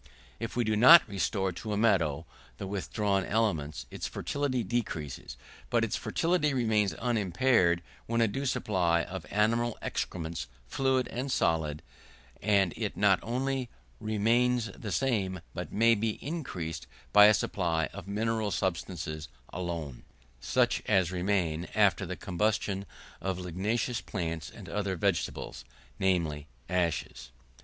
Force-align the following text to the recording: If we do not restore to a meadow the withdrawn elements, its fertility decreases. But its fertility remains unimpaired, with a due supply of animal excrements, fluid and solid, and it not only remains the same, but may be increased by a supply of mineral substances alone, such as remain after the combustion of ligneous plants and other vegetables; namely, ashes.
If 0.39 0.55
we 0.55 0.63
do 0.63 0.75
not 0.75 1.07
restore 1.07 1.51
to 1.51 1.73
a 1.73 1.77
meadow 1.77 2.25
the 2.57 2.65
withdrawn 2.65 3.23
elements, 3.23 3.85
its 3.91 4.07
fertility 4.07 4.63
decreases. 4.63 5.37
But 5.69 5.83
its 5.83 5.95
fertility 5.95 6.55
remains 6.55 6.95
unimpaired, 6.95 7.83
with 8.07 8.19
a 8.21 8.27
due 8.27 8.47
supply 8.47 9.03
of 9.03 9.27
animal 9.29 9.77
excrements, 9.79 10.47
fluid 10.65 11.07
and 11.09 11.31
solid, 11.31 11.83
and 12.41 12.73
it 12.75 12.97
not 12.97 13.19
only 13.21 13.69
remains 13.99 14.71
the 14.75 14.91
same, 14.91 15.39
but 15.53 15.71
may 15.71 15.93
be 15.93 16.17
increased 16.25 16.87
by 17.13 17.27
a 17.27 17.33
supply 17.35 17.85
of 17.93 18.07
mineral 18.07 18.49
substances 18.49 19.27
alone, 19.53 20.01
such 20.39 20.81
as 20.87 21.11
remain 21.11 21.67
after 21.75 22.07
the 22.07 22.15
combustion 22.15 22.87
of 23.21 23.37
ligneous 23.37 24.01
plants 24.03 24.49
and 24.49 24.67
other 24.67 24.95
vegetables; 24.95 25.63
namely, 25.99 26.47
ashes. 26.67 27.29